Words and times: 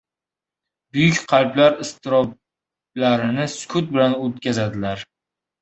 Buyuk 0.95 1.19
qalblar 1.33 1.77
iztiroblarini 1.85 3.47
sukut 3.59 3.95
bilan 3.95 4.19
o‘tkazadilar. 4.25 5.09